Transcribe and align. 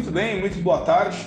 Muito 0.00 0.12
bem, 0.12 0.40
muito 0.40 0.58
boa 0.62 0.80
tarde. 0.80 1.18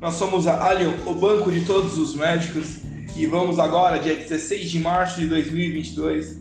Nós 0.00 0.14
somos 0.14 0.46
a 0.46 0.66
Allion, 0.66 0.94
o 1.04 1.12
banco 1.12 1.52
de 1.52 1.66
todos 1.66 1.98
os 1.98 2.14
médicos, 2.14 2.78
e 3.14 3.26
vamos 3.26 3.58
agora, 3.58 3.98
dia 3.98 4.16
16 4.16 4.70
de 4.70 4.78
março 4.80 5.20
de 5.20 5.26
2022, 5.26 6.40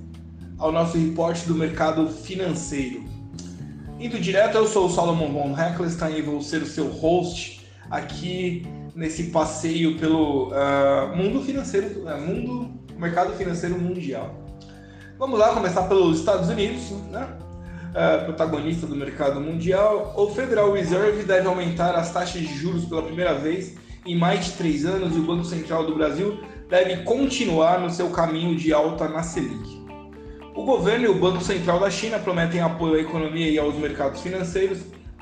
ao 0.58 0.72
nosso 0.72 0.98
reporte 0.98 1.46
do 1.46 1.54
mercado 1.54 2.08
financeiro. 2.08 3.04
Indo 4.00 4.18
direto, 4.18 4.56
eu 4.56 4.66
sou 4.66 4.86
o 4.86 4.90
Solomon 4.90 5.30
von 5.30 5.60
Heckelstein 5.60 6.20
e 6.20 6.22
vou 6.22 6.42
ser 6.42 6.62
o 6.62 6.66
seu 6.66 6.88
host 6.88 7.60
aqui 7.92 8.66
nesse 8.96 9.24
passeio 9.24 10.00
pelo 10.00 10.52
uh, 10.52 11.14
mundo 11.18 11.44
financeiro, 11.44 12.06
uh, 12.06 12.18
mundo, 12.18 12.72
mercado 12.98 13.34
financeiro 13.34 13.78
mundial. 13.78 14.34
Vamos 15.20 15.38
lá 15.38 15.54
começar 15.54 15.84
pelos 15.84 16.20
Estados 16.20 16.48
Unidos, 16.48 16.92
né? 17.12 17.28
Uh, 17.90 18.26
protagonista 18.26 18.86
do 18.86 18.96
mercado 18.96 19.40
mundial. 19.40 20.14
O 20.16 20.30
Federal 20.30 20.72
Reserve 20.72 21.24
deve 21.24 21.48
aumentar 21.48 21.96
as 21.96 22.12
taxas 22.12 22.42
de 22.42 22.56
juros 22.56 22.86
pela 22.86 23.02
primeira 23.02 23.34
vez 23.34 23.76
em 24.06 24.16
mais 24.16 24.46
de 24.46 24.52
três 24.54 24.86
anos 24.86 25.16
e 25.16 25.20
o 25.20 25.24
Banco 25.24 25.44
Central 25.44 25.86
do 25.86 25.96
Brasil 25.96 26.40
deve 26.70 27.04
continuar 27.04 27.80
no 27.80 27.90
seu 27.90 28.10
caminho 28.10 28.56
de 28.56 28.74
alta 28.74 29.08
na 29.08 29.24
Selic. 29.24 29.86
O 30.56 30.64
governo 30.64 31.06
e 31.06 31.08
o 31.08 31.16
Banco 31.16 31.44
Central 31.44 31.80
da 31.80 31.90
China 31.90 32.18
prometem 32.18 32.62
apoio 32.62 32.96
à 32.96 33.02
economia 33.02 33.50
e 33.50 33.60
aos 33.60 33.76
mercados 33.76 34.22
financeiros, 34.22 34.80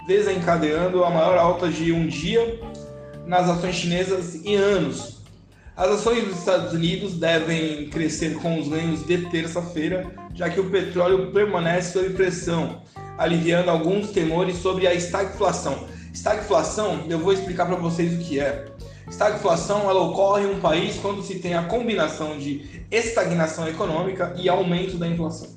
desencadeando 0.08 1.04
a 1.04 1.10
maior 1.10 1.38
alta 1.38 1.68
de 1.68 1.92
um 1.92 2.08
dia 2.08 2.60
nas 3.26 3.50
ações 3.50 3.76
chinesas 3.76 4.36
em 4.46 4.56
anos. 4.56 5.15
As 5.78 5.90
ações 5.90 6.24
dos 6.24 6.40
Estados 6.40 6.72
Unidos 6.72 7.16
devem 7.16 7.90
crescer 7.90 8.36
com 8.36 8.58
os 8.58 8.70
ganhos 8.70 9.06
de 9.06 9.30
terça-feira, 9.30 10.10
já 10.34 10.50
que 10.50 10.58
o 10.58 10.70
petróleo 10.70 11.34
permanece 11.34 11.92
sob 11.92 12.12
pressão, 12.12 12.82
aliviando 13.18 13.70
alguns 13.70 14.12
temores 14.12 14.56
sobre 14.56 14.88
a 14.88 14.94
estagflação. 14.94 15.86
Estagflação, 16.14 17.04
eu 17.10 17.20
vou 17.20 17.34
explicar 17.34 17.66
para 17.66 17.76
vocês 17.76 18.14
o 18.14 18.20
que 18.20 18.40
é. 18.40 18.68
Estagflação 19.10 19.90
ela 19.90 20.00
ocorre 20.02 20.46
em 20.46 20.52
um 20.56 20.62
país 20.62 20.96
quando 20.96 21.22
se 21.22 21.40
tem 21.40 21.56
a 21.56 21.64
combinação 21.64 22.38
de 22.38 22.86
estagnação 22.90 23.68
econômica 23.68 24.34
e 24.38 24.48
aumento 24.48 24.96
da 24.96 25.10
inflação. 25.10 25.50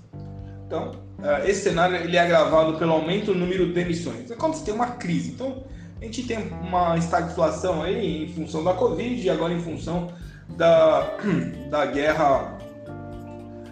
Então, 0.66 0.96
eh, 1.22 1.48
esse 1.48 1.62
cenário 1.62 1.94
ele 1.94 2.16
é 2.16 2.20
agravado 2.20 2.76
pelo 2.76 2.90
aumento 2.90 3.26
do 3.26 3.36
número 3.36 3.72
de 3.72 3.80
emissões. 3.80 4.32
É 4.32 4.34
quando 4.34 4.54
se 4.54 4.64
tem 4.64 4.74
uma 4.74 4.88
crise. 4.88 5.30
Então, 5.30 5.62
a 6.00 6.04
gente 6.04 6.22
tem 6.22 6.38
uma 6.62 6.96
estagflação 6.96 7.82
aí 7.82 8.24
em 8.24 8.32
função 8.32 8.62
da 8.62 8.72
Covid 8.72 9.20
e 9.20 9.28
agora 9.28 9.52
em 9.52 9.60
função 9.60 10.12
da, 10.56 11.16
da 11.70 11.86
guerra 11.86 12.56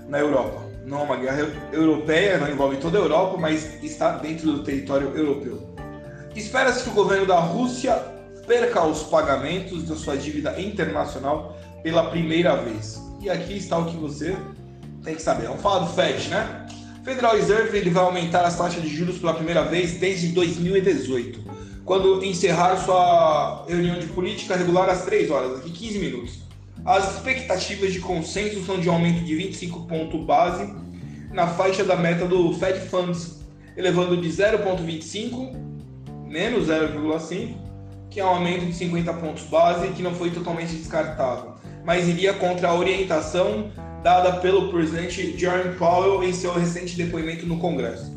na 0.09 0.19
Europa. 0.19 0.67
Não 0.85 1.01
é 1.01 1.03
uma 1.03 1.17
guerra 1.17 1.49
europeia, 1.73 2.39
não 2.39 2.49
envolve 2.49 2.77
toda 2.77 2.99
a 2.99 3.01
Europa, 3.01 3.37
mas 3.39 3.83
está 3.83 4.19
dentro 4.19 4.53
do 4.53 4.63
território 4.63 5.17
europeu. 5.17 5.75
Espera-se 6.35 6.85
que 6.85 6.91
o 6.91 6.93
governo 6.93 7.27
da 7.27 7.39
Rússia 7.39 7.95
perca 8.47 8.85
os 8.85 9.03
pagamentos 9.05 9.85
da 9.85 9.97
sua 9.97 10.17
dívida 10.17 10.61
internacional 10.61 11.57
pela 11.83 12.11
primeira 12.11 12.57
vez. 12.57 13.03
E 13.21 13.31
aqui 13.31 13.57
está 13.57 13.79
o 13.79 13.87
que 13.87 13.97
você 13.97 14.37
tem 15.03 15.15
que 15.15 15.23
saber. 15.23 15.47
Vamos 15.47 15.63
falar 15.63 15.81
do 15.81 15.93
FED, 15.93 16.29
né? 16.29 16.67
Federal 17.05 17.37
Reserve 17.37 17.77
ele 17.79 17.91
vai 17.91 18.05
aumentar 18.05 18.43
as 18.43 18.57
taxas 18.57 18.83
de 18.83 18.89
juros 18.89 19.19
pela 19.19 19.35
primeira 19.35 19.65
vez 19.65 19.93
desde 19.93 20.29
2018 20.29 21.56
quando 21.87 22.23
encerrar 22.25 22.77
sua 22.79 23.65
reunião 23.69 23.97
de 24.01 24.09
política 24.09 24.56
regular 24.56 24.91
às 24.91 25.05
3 25.05 25.31
horas, 25.31 25.59
daqui 25.59 25.70
15 25.70 25.98
minutos. 26.01 26.39
As 26.84 27.15
expectativas 27.15 27.92
de 27.92 28.01
consenso 28.01 28.65
são 28.67 28.81
de 28.81 28.89
um 28.89 28.92
aumento 28.92 29.25
de 29.25 29.37
25 29.37 29.87
pontos 29.87 30.20
base 30.27 30.75
na 31.33 31.47
faixa 31.47 31.84
da 31.84 31.95
meta 31.95 32.27
do 32.27 32.53
Fed 32.55 32.81
Funds, 32.89 33.41
elevando 33.77 34.20
de 34.20 34.29
0,25 34.29 35.55
menos 36.27 36.67
0,5, 36.67 37.55
que 38.11 38.19
é 38.19 38.25
um 38.25 38.31
aumento 38.31 38.67
de 38.67 38.73
50 38.73 39.12
pontos 39.14 39.45
base 39.45 39.89
que 39.89 40.03
não 40.03 40.12
foi 40.12 40.31
totalmente 40.31 40.74
descartável, 40.74 41.55
mas 41.85 42.08
iria 42.08 42.35
contra 42.35 42.68
a 42.68 42.74
orientação 42.74 43.70
dada 44.03 44.41
pelo 44.41 44.70
presidente 44.70 45.39
Jerome 45.39 45.77
Powell 45.77 46.24
em 46.24 46.33
seu 46.33 46.53
recente 46.53 46.97
depoimento 46.97 47.47
no 47.47 47.58
Congresso. 47.58 48.16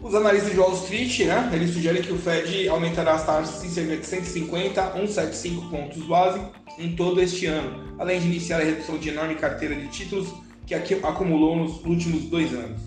Os 0.00 0.14
analistas 0.14 0.52
de 0.52 0.60
Wall 0.60 0.74
Street, 0.74 1.20
né, 1.20 1.50
eles 1.52 1.70
sugerem 1.70 2.00
que 2.00 2.12
o 2.12 2.18
Fed 2.18 2.68
aumentará 2.68 3.14
as 3.14 3.26
taxas 3.26 3.64
em 3.64 3.68
cerca 3.68 3.96
de 3.96 4.06
150 4.06 4.80
a 4.80 4.92
175 4.92 5.68
pontos 5.68 6.02
base 6.04 6.40
em 6.78 6.94
todo 6.94 7.20
este 7.20 7.46
ano, 7.46 7.94
além 7.98 8.20
de 8.20 8.26
iniciar 8.26 8.60
a 8.60 8.64
redução 8.64 8.96
de 8.96 9.08
enorme 9.08 9.34
carteira 9.34 9.74
de 9.74 9.88
títulos 9.88 10.32
que 10.64 10.74
acumulou 10.74 11.56
nos 11.56 11.84
últimos 11.84 12.24
dois 12.24 12.52
anos. 12.54 12.80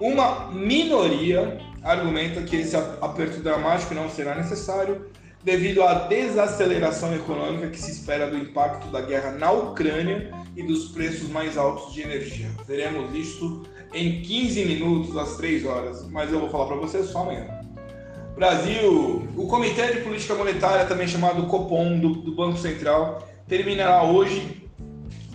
Uma 0.00 0.50
minoria 0.50 1.58
argumenta 1.82 2.42
que 2.42 2.56
esse 2.56 2.74
aperto 2.74 3.40
dramático 3.40 3.94
não 3.94 4.08
será 4.08 4.34
necessário 4.34 5.10
devido 5.44 5.82
à 5.82 6.06
desaceleração 6.06 7.14
econômica 7.14 7.68
que 7.68 7.78
se 7.78 7.90
espera 7.90 8.30
do 8.30 8.38
impacto 8.38 8.88
da 8.88 9.02
guerra 9.02 9.32
na 9.32 9.50
Ucrânia 9.50 10.30
e 10.56 10.62
dos 10.62 10.88
preços 10.88 11.28
mais 11.28 11.58
altos 11.58 11.92
de 11.92 12.02
energia. 12.02 12.48
Veremos 12.66 13.14
isso 13.14 13.62
em 13.92 14.22
15 14.22 14.64
minutos 14.64 15.16
às 15.16 15.36
3 15.36 15.64
horas, 15.64 16.08
mas 16.10 16.32
eu 16.32 16.40
vou 16.40 16.50
falar 16.50 16.66
para 16.66 16.76
vocês 16.76 17.06
só 17.06 17.22
amanhã. 17.22 17.46
Brasil, 18.34 19.28
o 19.36 19.46
Comitê 19.46 19.92
de 19.92 20.00
Política 20.00 20.34
Monetária, 20.34 20.86
também 20.86 21.06
chamado 21.06 21.46
Copom, 21.46 21.98
do, 21.98 22.14
do 22.14 22.34
Banco 22.34 22.56
Central, 22.56 23.28
terminará 23.46 24.02
hoje, 24.04 24.64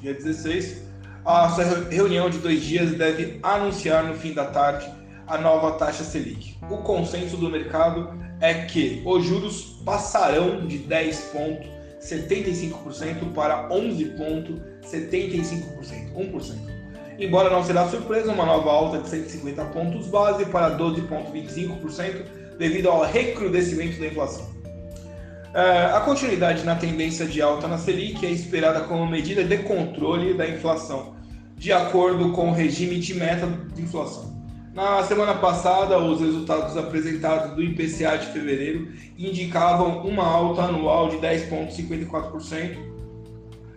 dia 0.02 0.14
16, 0.14 0.84
a 1.26 1.50
sua 1.50 1.90
reunião 1.90 2.30
de 2.30 2.38
dois 2.38 2.64
dias 2.64 2.92
e 2.92 2.96
deve 2.96 3.40
anunciar 3.44 4.06
no 4.06 4.16
fim 4.16 4.34
da 4.34 4.46
tarde 4.46 4.90
a 5.28 5.38
nova 5.38 5.74
taxa 5.74 6.04
Selic. 6.04 6.58
O 6.70 6.78
consenso 6.78 7.36
do 7.38 7.50
mercado 7.50 8.14
é 8.40 8.54
que 8.66 9.02
os 9.06 9.26
juros 9.26 9.82
passarão 9.84 10.66
de 10.68 10.80
10,75% 10.80 13.34
para 13.34 13.68
11,75%, 13.70 16.14
1%. 16.16 16.75
Embora 17.18 17.50
não 17.50 17.64
será 17.64 17.88
surpresa, 17.88 18.32
uma 18.32 18.46
nova 18.46 18.70
alta 18.70 19.00
de 19.00 19.10
150 19.10 19.66
pontos 19.66 20.08
base 20.08 20.46
para 20.46 20.78
12,25% 20.78 22.26
devido 22.58 22.90
ao 22.90 23.04
recrudescimento 23.04 24.00
da 24.00 24.08
inflação. 24.08 24.56
É, 25.54 25.86
a 25.86 26.02
continuidade 26.02 26.66
na 26.66 26.76
tendência 26.76 27.26
de 27.26 27.42
alta 27.42 27.68
na 27.68 27.78
Selic 27.78 28.26
é 28.26 28.30
esperada 28.30 28.82
como 28.82 29.08
medida 29.08 29.44
de 29.44 29.60
controle 29.60 30.34
da 30.34 30.46
inflação, 30.46 31.16
de 31.56 31.72
acordo 31.72 32.34
com 32.34 32.50
o 32.50 32.54
regime 32.54 33.00
de 33.00 33.14
meta 33.14 33.48
de 33.74 33.82
inflação. 33.82 34.36
Na 34.74 35.02
semana 35.04 35.36
passada, 35.36 35.98
os 35.98 36.20
resultados 36.20 36.76
apresentados 36.76 37.56
do 37.56 37.64
IPCA 37.64 38.18
de 38.18 38.28
fevereiro 38.34 38.90
indicavam 39.18 40.06
uma 40.06 40.26
alta 40.26 40.64
anual 40.64 41.08
de 41.08 41.16
10,54%, 41.16 42.95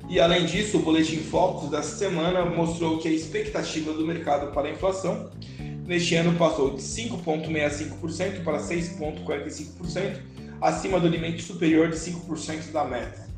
e 0.08 0.18
além 0.18 0.46
disso, 0.46 0.78
o 0.78 0.80
boletim 0.80 1.18
Focus 1.18 1.70
dessa 1.70 1.96
semana 1.96 2.44
mostrou 2.44 2.98
que 2.98 3.08
a 3.08 3.10
expectativa 3.10 3.92
do 3.92 4.06
mercado 4.06 4.52
para 4.52 4.68
a 4.68 4.70
inflação 4.70 5.30
neste 5.86 6.14
ano 6.14 6.36
passou 6.38 6.70
de 6.70 6.82
5,65% 6.82 8.42
para 8.42 8.58
6,45%, 8.58 10.20
acima 10.60 10.98
do 10.98 11.08
limite 11.08 11.42
superior 11.42 11.90
de 11.90 11.96
5% 11.96 12.72
da 12.72 12.84
meta. 12.84 13.28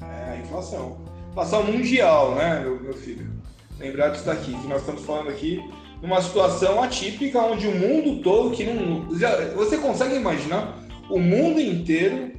É 0.00 0.32
a 0.32 0.36
inflação. 0.38 0.98
Inflação 1.30 1.64
mundial, 1.64 2.34
né, 2.34 2.60
meu, 2.60 2.94
filho? 2.94 3.30
Lembrar 3.78 4.08
disso 4.08 4.24
daqui, 4.24 4.52
que 4.52 4.66
nós 4.66 4.80
estamos 4.80 5.02
falando 5.02 5.28
aqui 5.28 5.62
numa 6.02 6.20
situação 6.20 6.82
atípica 6.82 7.40
onde 7.40 7.66
o 7.66 7.74
mundo 7.74 8.22
todo 8.22 8.50
que 8.50 8.64
não. 8.64 9.06
Você 9.54 9.78
consegue 9.78 10.16
imaginar 10.16 10.76
o 11.08 11.18
mundo 11.18 11.60
inteiro 11.60 12.32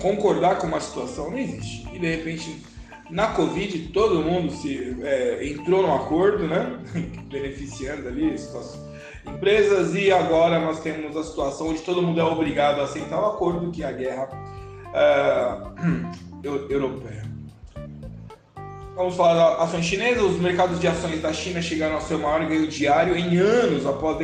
concordar 0.00 0.58
com 0.58 0.66
uma 0.66 0.80
situação? 0.80 1.30
Não 1.30 1.38
existe. 1.38 1.86
E 1.92 1.98
de 1.98 2.16
repente 2.16 2.62
na 3.10 3.28
Covid, 3.28 3.88
todo 3.88 4.22
mundo 4.22 4.52
se 4.52 4.96
é, 5.02 5.46
entrou 5.46 5.82
no 5.82 5.94
acordo, 5.94 6.46
né? 6.46 6.78
beneficiando 7.30 8.08
ali 8.08 8.34
as 8.34 8.78
empresas, 9.26 9.94
e 9.94 10.10
agora 10.10 10.58
nós 10.58 10.80
temos 10.80 11.16
a 11.16 11.22
situação 11.22 11.68
onde 11.68 11.80
todo 11.82 12.02
mundo 12.02 12.20
é 12.20 12.24
obrigado 12.24 12.80
a 12.80 12.84
aceitar 12.84 13.20
o 13.20 13.26
acordo, 13.26 13.70
que 13.70 13.82
é 13.82 13.86
a 13.86 13.92
guerra 13.92 14.28
uh, 16.42 16.72
europeia. 16.72 17.27
Vamos 18.98 19.14
falar 19.14 19.34
da 19.34 19.62
ações 19.62 19.84
chinesas. 19.84 20.24
Os 20.24 20.40
mercados 20.40 20.80
de 20.80 20.88
ações 20.88 21.22
da 21.22 21.32
China 21.32 21.62
chegaram 21.62 21.94
ao 21.94 22.00
seu 22.00 22.18
maior 22.18 22.44
ganho 22.48 22.66
diário 22.66 23.16
em 23.16 23.36
anos 23.36 23.86
após 23.86 24.18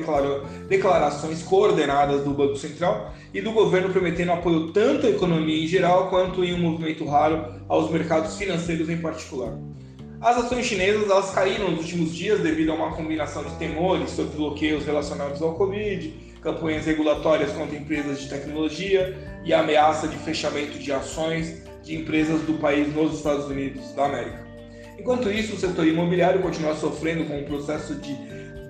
declarações 0.68 1.44
coordenadas 1.44 2.24
do 2.24 2.30
Banco 2.30 2.56
Central 2.56 3.14
e 3.32 3.40
do 3.40 3.52
governo 3.52 3.90
prometendo 3.90 4.32
apoio 4.32 4.72
tanto 4.72 5.06
à 5.06 5.10
economia 5.10 5.62
em 5.62 5.68
geral 5.68 6.10
quanto 6.10 6.42
em 6.42 6.52
um 6.54 6.58
movimento 6.58 7.06
raro 7.06 7.54
aos 7.68 7.88
mercados 7.88 8.36
financeiros 8.36 8.88
em 8.88 8.96
particular. 8.96 9.56
As 10.20 10.38
ações 10.38 10.66
chinesas 10.66 11.08
elas 11.08 11.30
caíram 11.30 11.70
nos 11.70 11.82
últimos 11.82 12.12
dias 12.12 12.40
devido 12.40 12.72
a 12.72 12.74
uma 12.74 12.96
combinação 12.96 13.44
de 13.44 13.54
temores 13.54 14.10
sobre 14.10 14.36
bloqueios 14.36 14.84
relacionados 14.84 15.40
ao 15.40 15.54
Covid, 15.54 16.34
campanhas 16.42 16.84
regulatórias 16.84 17.52
contra 17.52 17.76
empresas 17.76 18.22
de 18.22 18.28
tecnologia 18.28 19.16
e 19.44 19.54
a 19.54 19.60
ameaça 19.60 20.08
de 20.08 20.16
fechamento 20.16 20.80
de 20.80 20.90
ações 20.90 21.62
de 21.84 21.94
empresas 21.94 22.40
do 22.40 22.54
país 22.54 22.92
nos 22.92 23.18
Estados 23.18 23.44
Unidos 23.44 23.92
da 23.92 24.06
América. 24.06 24.53
Enquanto 24.98 25.30
isso, 25.30 25.54
o 25.54 25.58
setor 25.58 25.86
imobiliário 25.86 26.40
continua 26.40 26.74
sofrendo 26.74 27.24
com 27.24 27.38
um 27.38 27.44
processo 27.44 27.94
de 27.96 28.14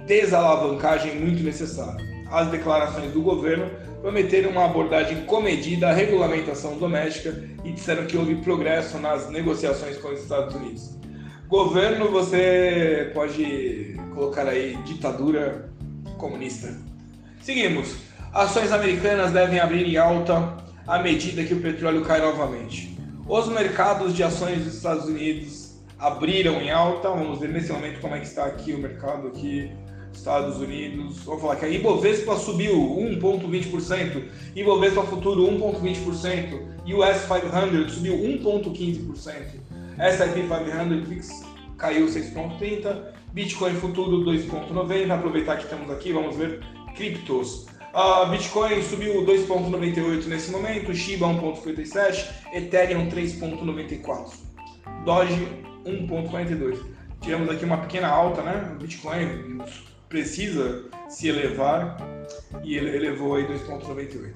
desalavancagem 0.06 1.16
muito 1.16 1.42
necessário. 1.42 2.04
as 2.30 2.50
declarações 2.50 3.12
do 3.12 3.22
governo 3.22 3.70
prometeram 4.00 4.50
uma 4.50 4.64
abordagem 4.64 5.24
comedida 5.24 5.88
à 5.88 5.92
regulamentação 5.92 6.76
doméstica 6.76 7.42
e 7.62 7.70
disseram 7.72 8.06
que 8.06 8.16
houve 8.16 8.34
progresso 8.36 8.98
nas 8.98 9.30
negociações 9.30 9.96
com 9.98 10.08
os 10.08 10.20
Estados 10.20 10.54
Unidos. 10.54 10.90
Governo, 11.48 12.10
você 12.10 13.10
pode 13.14 13.96
colocar 14.12 14.48
aí 14.48 14.76
ditadura 14.84 15.70
comunista. 16.18 16.74
Seguimos. 17.40 17.96
Ações 18.32 18.72
americanas 18.72 19.30
devem 19.30 19.60
abrir 19.60 19.86
em 19.86 19.96
alta 19.96 20.56
à 20.86 20.98
medida 20.98 21.44
que 21.44 21.54
o 21.54 21.60
petróleo 21.60 22.04
cai 22.04 22.20
novamente. 22.20 22.98
Os 23.28 23.48
mercados 23.48 24.14
de 24.14 24.22
ações 24.22 24.64
dos 24.64 24.74
Estados 24.74 25.06
Unidos 25.06 25.63
abriram 25.98 26.60
em 26.60 26.70
alta. 26.70 27.08
Vamos 27.08 27.38
ver 27.40 27.50
nesse 27.50 27.72
momento 27.72 28.00
como 28.00 28.14
é 28.14 28.20
que 28.20 28.26
está 28.26 28.44
aqui 28.46 28.72
o 28.72 28.78
mercado 28.78 29.28
aqui 29.28 29.70
Estados 30.16 30.58
Unidos. 30.58 31.24
Vamos 31.24 31.42
falar 31.42 31.56
que 31.56 31.64
a 31.64 31.68
Ibovespa 31.68 32.36
subiu 32.36 32.74
1,20%, 32.74 34.24
Ibovespa 34.54 35.02
Futuro 35.02 35.42
1,20%, 35.46 36.74
US 36.86 37.26
500 37.26 37.92
subiu 37.92 38.14
1,15%, 38.14 39.24
S&P 39.98 40.42
500 40.42 41.08
VIX 41.08 41.44
caiu 41.76 42.06
6,30%, 42.06 43.14
Bitcoin 43.32 43.74
Futuro 43.74 44.24
2,90%. 44.24 45.10
Aproveitar 45.10 45.56
que 45.56 45.64
estamos 45.64 45.90
aqui, 45.90 46.12
vamos 46.12 46.36
ver 46.36 46.60
criptos. 46.94 47.66
A 47.92 48.24
Bitcoin 48.24 48.82
subiu 48.82 49.24
2,98 49.24 50.26
nesse 50.26 50.50
momento, 50.50 50.92
Shiba 50.94 51.26
1,57, 51.28 52.28
Ethereum 52.52 53.08
3,94, 53.08 54.32
Doge 55.04 55.73
1,42. 55.84 56.78
Tivemos 57.20 57.48
aqui 57.48 57.64
uma 57.64 57.78
pequena 57.78 58.08
alta, 58.08 58.42
né? 58.42 58.76
Bitcoin 58.78 59.58
precisa 60.08 60.84
se 61.08 61.28
elevar 61.28 61.96
e 62.62 62.76
ele 62.76 62.96
elevou 62.96 63.34
aí 63.34 63.44
2,98. 63.46 64.32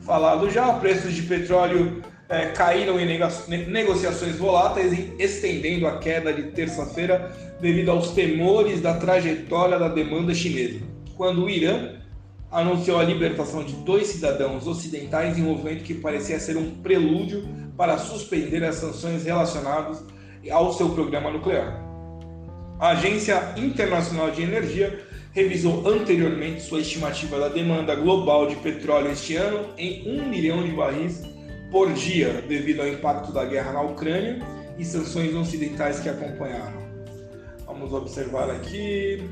Falado 0.00 0.50
já, 0.50 0.72
preços 0.74 1.12
de 1.14 1.22
petróleo 1.22 2.02
é, 2.28 2.46
caíram 2.46 2.98
em 3.00 3.06
negociações 3.66 4.36
voláteis, 4.36 4.92
estendendo 5.18 5.86
a 5.86 5.98
queda 5.98 6.32
de 6.32 6.44
terça-feira 6.44 7.32
devido 7.60 7.90
aos 7.90 8.12
temores 8.12 8.80
da 8.80 8.94
trajetória 8.94 9.78
da 9.78 9.88
demanda 9.88 10.34
chinesa, 10.34 10.80
quando 11.16 11.44
o 11.44 11.50
Irã 11.50 11.96
anunciou 12.50 12.98
a 12.98 13.04
libertação 13.04 13.62
de 13.62 13.74
dois 13.76 14.06
cidadãos 14.06 14.66
ocidentais 14.66 15.38
em 15.38 15.42
um 15.42 15.46
movimento 15.46 15.84
que 15.84 15.94
parecia 15.94 16.38
ser 16.38 16.56
um 16.56 16.70
prelúdio 16.76 17.46
para 17.76 17.98
suspender 17.98 18.64
as 18.64 18.76
sanções 18.76 19.24
relacionadas 19.24 20.02
ao 20.50 20.72
seu 20.72 20.90
programa 20.90 21.30
nuclear. 21.30 21.84
A 22.78 22.90
Agência 22.90 23.54
Internacional 23.56 24.30
de 24.30 24.42
Energia 24.42 25.04
revisou 25.32 25.86
anteriormente 25.88 26.62
sua 26.62 26.80
estimativa 26.80 27.38
da 27.38 27.48
demanda 27.48 27.94
global 27.94 28.46
de 28.46 28.56
petróleo 28.56 29.10
este 29.10 29.36
ano 29.36 29.68
em 29.76 30.20
1 30.20 30.28
milhão 30.28 30.62
de 30.62 30.72
barris 30.72 31.22
por 31.70 31.92
dia, 31.92 32.42
devido 32.48 32.80
ao 32.80 32.88
impacto 32.88 33.32
da 33.32 33.44
guerra 33.44 33.72
na 33.72 33.82
Ucrânia 33.82 34.38
e 34.78 34.84
sanções 34.84 35.34
ocidentais 35.34 36.00
que 36.00 36.08
acompanharam. 36.08 36.88
Vamos 37.66 37.92
observar 37.92 38.50
aqui. 38.50 39.28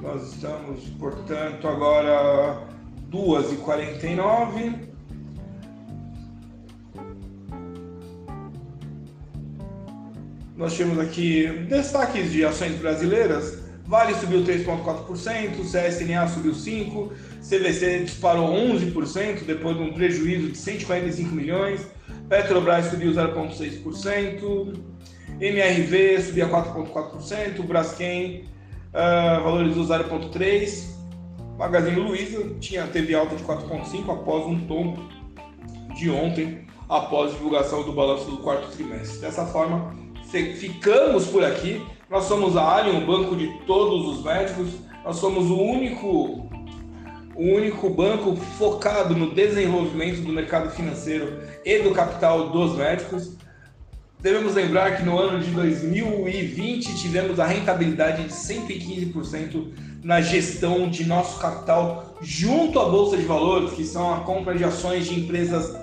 Nós 0.00 0.34
estamos, 0.34 0.80
portanto, 0.98 1.66
agora 1.66 2.62
2h49. 3.10 4.93
Nós 10.64 10.78
temos 10.78 10.98
aqui 10.98 11.46
destaques 11.68 12.32
de 12.32 12.42
ações 12.42 12.76
brasileiras. 12.76 13.58
Vale 13.84 14.14
subiu 14.14 14.42
3,4%, 14.44 15.60
CSNA 15.60 16.26
subiu 16.26 16.52
5%, 16.52 17.10
CVC 17.46 18.04
disparou 18.04 18.48
11% 18.48 19.44
depois 19.44 19.76
de 19.76 19.82
um 19.82 19.92
prejuízo 19.92 20.48
de 20.48 20.56
145 20.56 21.34
milhões, 21.34 21.86
Petrobras 22.30 22.86
subiu 22.86 23.12
0,6%, 23.12 24.74
MRV 25.38 26.22
subia 26.22 26.48
4,4%, 26.48 27.62
Braskem 27.66 28.44
uh, 28.88 29.44
valorizou 29.44 29.84
0,3%, 29.84 30.94
Magazine 31.58 32.00
Luiza 32.00 32.42
tinha, 32.58 32.86
teve 32.86 33.14
alta 33.14 33.36
de 33.36 33.44
4,5% 33.44 34.10
após 34.10 34.46
um 34.46 34.66
tombo 34.66 35.10
de 35.94 36.08
ontem, 36.08 36.66
após 36.88 37.32
divulgação 37.32 37.82
do 37.82 37.92
balanço 37.92 38.30
do 38.30 38.38
quarto 38.38 38.74
trimestre. 38.74 39.18
Dessa 39.18 39.44
forma, 39.44 40.03
ficamos 40.54 41.26
por 41.26 41.44
aqui. 41.44 41.84
Nós 42.10 42.24
somos 42.24 42.56
a 42.56 42.76
Alien, 42.76 43.02
o 43.02 43.06
banco 43.06 43.36
de 43.36 43.48
todos 43.66 44.06
os 44.06 44.24
médicos. 44.24 44.68
Nós 45.04 45.16
somos 45.16 45.50
o 45.50 45.60
único, 45.60 46.48
o 47.34 47.42
único 47.42 47.90
banco 47.90 48.36
focado 48.58 49.14
no 49.14 49.34
desenvolvimento 49.34 50.20
do 50.22 50.32
mercado 50.32 50.70
financeiro 50.70 51.38
e 51.64 51.78
do 51.80 51.92
capital 51.92 52.50
dos 52.50 52.76
médicos. 52.76 53.36
Devemos 54.20 54.54
lembrar 54.54 54.96
que 54.96 55.02
no 55.02 55.18
ano 55.18 55.38
de 55.38 55.50
2020 55.50 56.96
tivemos 56.96 57.38
a 57.38 57.46
rentabilidade 57.46 58.24
de 58.24 58.30
115% 58.30 59.72
na 60.02 60.20
gestão 60.20 60.88
de 60.88 61.04
nosso 61.04 61.38
capital 61.38 62.16
junto 62.22 62.80
à 62.80 62.88
Bolsa 62.88 63.16
de 63.16 63.24
Valores, 63.24 63.72
que 63.72 63.84
são 63.84 64.14
a 64.14 64.20
compra 64.20 64.54
de 64.54 64.64
ações 64.64 65.06
de 65.06 65.20
empresas 65.20 65.76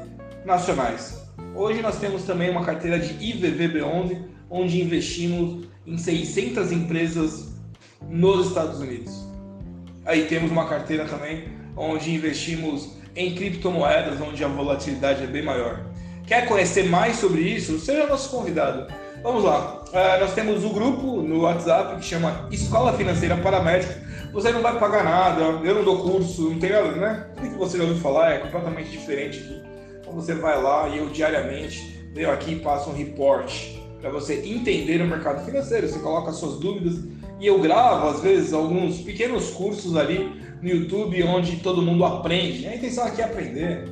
nacionais. 0.43 1.21
Hoje 1.53 1.81
nós 1.81 1.99
temos 1.99 2.23
também 2.23 2.49
uma 2.49 2.65
carteira 2.65 2.97
de 2.97 3.13
IVVB11, 3.13 4.30
onde 4.51 4.81
investimos 4.81 5.65
em 5.87 5.97
600 5.97 6.71
empresas 6.71 7.53
nos 8.07 8.49
Estados 8.49 8.81
Unidos. 8.81 9.25
Aí 10.05 10.25
temos 10.25 10.51
uma 10.51 10.67
carteira 10.67 11.05
também 11.05 11.45
onde 11.75 12.13
investimos 12.13 12.97
em 13.15 13.33
criptomoedas, 13.33 14.19
onde 14.19 14.43
a 14.43 14.47
volatilidade 14.47 15.23
é 15.23 15.27
bem 15.27 15.41
maior. 15.41 15.85
Quer 16.27 16.47
conhecer 16.47 16.83
mais 16.83 17.15
sobre 17.15 17.41
isso? 17.41 17.79
Seja 17.79 18.07
nosso 18.07 18.29
convidado. 18.29 18.93
Vamos 19.23 19.43
lá. 19.43 19.83
Uh, 19.87 20.19
nós 20.19 20.33
temos 20.33 20.63
o 20.63 20.69
um 20.69 20.73
grupo 20.73 21.21
no 21.21 21.41
WhatsApp 21.41 21.97
que 21.97 22.05
chama 22.05 22.47
Escola 22.51 22.93
Financeira 22.93 23.37
para 23.37 23.61
Médicos. 23.61 23.95
Você 24.33 24.51
não 24.51 24.61
vai 24.61 24.79
pagar 24.79 25.03
nada, 25.03 25.41
eu 25.41 25.75
não 25.75 25.83
dou 25.83 26.03
curso, 26.03 26.49
não 26.49 26.59
tem 26.59 26.71
nada, 26.71 26.91
né? 26.91 27.27
Tudo 27.35 27.49
que 27.49 27.57
você 27.57 27.77
já 27.77 27.83
ouviu 27.83 28.01
falar 28.01 28.31
é 28.31 28.37
completamente 28.39 28.89
diferente. 28.89 29.43
Então 29.99 30.13
você 30.13 30.33
vai 30.33 30.61
lá 30.61 30.87
e 30.87 30.97
eu 30.97 31.09
diariamente 31.09 32.09
venho 32.13 32.31
aqui 32.31 32.53
e 32.53 32.59
passo 32.59 32.89
um 32.89 32.93
report 32.93 33.51
para 34.01 34.09
você 34.09 34.41
entender 34.43 35.01
o 35.01 35.07
mercado 35.07 35.45
financeiro. 35.45 35.87
Você 35.87 35.99
coloca 35.99 36.33
suas 36.33 36.59
dúvidas 36.59 36.99
e 37.39 37.47
eu 37.47 37.59
gravo 37.59 38.09
às 38.09 38.21
vezes 38.21 38.51
alguns 38.51 38.99
pequenos 39.01 39.51
cursos 39.51 39.95
ali 39.95 40.41
no 40.61 40.69
YouTube 40.69 41.23
onde 41.23 41.57
todo 41.57 41.81
mundo 41.81 42.03
aprende. 42.03 42.67
A 42.67 42.75
intenção 42.75 43.05
aqui 43.05 43.21
é 43.21 43.25
aprender. 43.25 43.89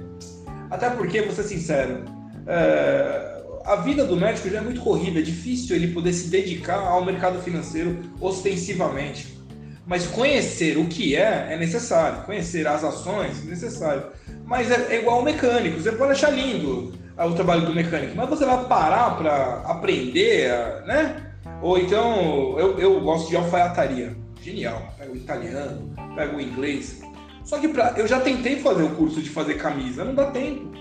Até 0.70 0.90
porque, 0.90 1.22
vou 1.22 1.34
ser 1.34 1.44
sincero, 1.44 2.04
é, 2.46 3.44
a 3.66 3.76
vida 3.78 4.06
do 4.06 4.16
médico 4.16 4.50
já 4.50 4.60
é 4.60 4.62
muito 4.62 4.82
corrida, 4.82 5.20
é 5.20 5.24
difícil 5.24 5.76
ele 5.76 5.94
poder 5.94 6.14
se 6.14 6.28
dedicar 6.28 6.80
ao 6.80 7.06
mercado 7.06 7.42
financeiro 7.42 8.00
ostensivamente. 8.20 9.40
Mas 9.86 10.06
conhecer 10.06 10.78
o 10.78 10.86
que 10.86 11.16
é, 11.16 11.48
é 11.52 11.58
necessário. 11.58 12.24
Conhecer 12.24 12.68
as 12.68 12.84
ações, 12.84 13.44
é 13.44 13.50
necessário. 13.50 14.04
Mas 14.46 14.70
é, 14.70 14.94
é 14.94 15.00
igual 15.00 15.18
ao 15.18 15.24
mecânico. 15.24 15.82
Você 15.82 15.92
pode 15.92 16.12
achar 16.12 16.30
lindo 16.30 16.94
o 17.26 17.34
trabalho 17.34 17.66
do 17.66 17.74
mecânico, 17.74 18.14
mas 18.16 18.30
você 18.30 18.46
vai 18.46 18.66
parar 18.66 19.18
para 19.18 19.62
aprender, 19.66 20.50
né? 20.86 21.34
Ou 21.62 21.78
então, 21.78 22.58
eu, 22.58 22.80
eu 22.80 23.02
gosto 23.02 23.30
de 23.30 23.36
alfaiataria. 23.36 24.16
Genial. 24.42 24.94
Pego 24.98 25.14
o 25.14 25.18
italiano, 25.18 25.94
pego 26.16 26.38
o 26.38 26.42
inglês. 26.42 27.02
Só 27.44 27.60
que 27.60 27.68
pra, 27.68 27.94
eu 27.98 28.08
já 28.08 28.20
tentei 28.20 28.58
fazer 28.60 28.84
o 28.84 28.92
curso 28.92 29.22
de 29.22 29.30
fazer 29.30 29.56
camisa, 29.56 30.06
não 30.06 30.16
dá 30.16 30.32
tempo. 30.32 30.72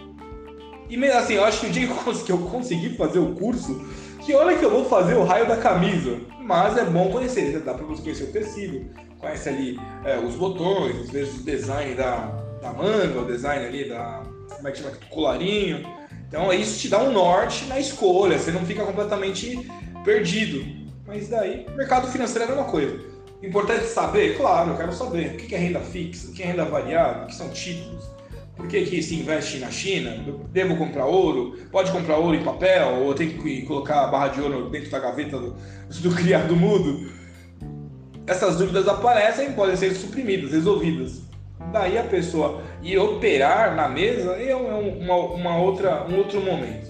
E 0.89 1.05
assim, 1.07 1.35
eu 1.35 1.45
acho 1.45 1.61
que 1.61 1.67
o 1.67 1.71
dia 1.71 1.89
que 2.25 2.33
eu 2.33 2.39
consegui 2.39 2.97
fazer 2.97 3.19
o 3.19 3.35
curso, 3.35 3.85
que 4.25 4.35
olha 4.35 4.57
que 4.57 4.65
eu 4.65 4.71
vou 4.71 4.85
fazer 4.85 5.15
o 5.15 5.25
raio 5.25 5.47
da 5.47 5.57
camisa. 5.57 6.19
Mas 6.41 6.79
é 6.79 6.85
bom 6.85 7.11
conhecer, 7.11 7.59
dá 7.61 7.75
para 7.75 7.85
você 7.85 8.01
conhecer 8.01 8.25
o 8.25 8.33
tecido, 8.33 8.91
conhece 9.19 9.51
ali 9.51 9.79
é, 10.03 10.19
os 10.19 10.35
botões, 10.35 10.97
às 10.97 11.11
vezes 11.11 11.41
o 11.41 11.45
design 11.45 11.95
da, 11.95 12.27
da 12.63 12.73
manga, 12.73 13.21
o 13.21 13.27
design 13.27 13.67
ali 13.67 13.87
da. 13.87 14.23
Como 14.57 14.67
é 14.67 14.73
que 14.73 14.79
chama? 14.79 14.93
Colarinho. 15.11 15.87
Então 16.29 16.53
isso 16.53 16.79
te 16.79 16.89
dá 16.89 17.03
um 17.03 17.11
norte 17.11 17.65
na 17.65 17.81
escolha, 17.81 18.39
você 18.39 18.53
não 18.53 18.65
fica 18.65 18.85
completamente 18.85 19.67
perdido. 20.05 20.65
Mas 21.07 21.29
daí, 21.29 21.67
mercado 21.75 22.07
financeiro 22.09 22.43
é 22.43 22.53
a 22.53 22.55
mesma 22.55 22.71
coisa. 22.71 23.01
Importante 23.43 23.87
saber? 23.87 24.37
Claro, 24.37 24.71
eu 24.71 24.77
quero 24.77 24.93
saber. 24.93 25.35
O 25.35 25.37
que 25.37 25.55
é 25.55 25.59
renda 25.59 25.81
fixa? 25.81 26.29
O 26.29 26.33
que 26.33 26.43
é 26.43 26.47
renda 26.47 26.65
variável? 26.65 27.23
O 27.23 27.27
que 27.27 27.35
são 27.35 27.49
títulos? 27.49 28.05
Por 28.57 28.67
que, 28.67 28.85
que 28.85 29.01
se 29.01 29.15
investe 29.15 29.59
na 29.59 29.71
China? 29.71 30.23
Eu 30.27 30.41
devo 30.53 30.77
comprar 30.77 31.07
ouro? 31.07 31.57
Pode 31.71 31.93
comprar 31.93 32.19
ouro 32.19 32.35
em 32.35 32.43
papel? 32.43 33.05
Ou 33.05 33.15
tem 33.15 33.31
que 33.31 33.63
colocar 33.63 34.05
a 34.05 34.07
barra 34.09 34.29
de 34.29 34.41
ouro 34.41 34.69
dentro 34.69 34.91
da 34.91 34.99
gaveta 34.99 35.39
do, 35.39 35.57
do 36.03 36.15
criado 36.15 36.57
mudo? 36.57 37.09
Essas 38.27 38.59
dúvidas 38.59 38.87
aparecem 38.89 39.51
e 39.51 39.53
podem 39.53 39.77
ser 39.77 39.95
suprimidas, 39.95 40.51
resolvidas. 40.51 41.23
Daí 41.73 41.99
a 41.99 42.05
pessoa 42.05 42.63
ir 42.83 42.99
operar 42.99 43.75
na 43.75 43.89
mesa 43.89 44.33
é 44.33 44.55
uma, 44.55 45.15
uma 45.17 45.59
outra, 45.59 46.07
um 46.09 46.17
outro 46.17 46.41
momento. 46.41 46.89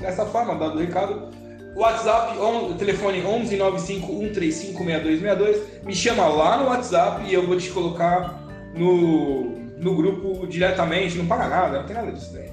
Dessa 0.00 0.26
forma, 0.26 0.54
dado 0.54 0.76
o 0.76 0.80
recado, 0.80 1.30
WhatsApp, 1.76 2.38
on, 2.38 2.72
telefone 2.74 3.22
11 3.22 3.56
95 3.56 4.06
135 4.06 4.84
6262. 4.84 5.84
Me 5.84 5.94
chama 5.94 6.26
lá 6.26 6.56
no 6.56 6.66
WhatsApp 6.68 7.28
e 7.28 7.34
eu 7.34 7.46
vou 7.46 7.56
te 7.56 7.70
colocar 7.70 8.42
no, 8.74 9.50
no 9.78 9.94
grupo 9.94 10.46
diretamente. 10.46 11.18
Não 11.18 11.26
paga 11.26 11.48
nada, 11.48 11.78
não 11.80 11.86
tem 11.86 11.94
nada 11.94 12.10
disso 12.10 12.32
daí. 12.32 12.50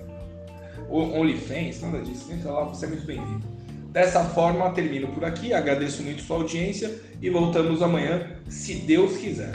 OnlyFans, 0.89 1.81
nada 1.81 1.99
disso. 1.99 2.31
Entra 2.31 2.51
lá, 2.51 2.63
você 2.65 2.85
é 2.85 2.89
muito 2.89 3.05
bem-vindo. 3.05 3.43
Dessa 3.89 4.23
forma, 4.25 4.69
termino 4.71 5.07
por 5.07 5.23
aqui. 5.23 5.53
Agradeço 5.53 6.03
muito 6.03 6.21
sua 6.21 6.37
audiência 6.37 6.91
e 7.21 7.29
voltamos 7.29 7.81
amanhã, 7.81 8.27
se 8.49 8.75
Deus 8.75 9.17
quiser. 9.17 9.53